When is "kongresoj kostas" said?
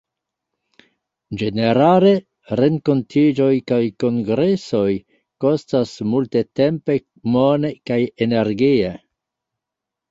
4.05-5.93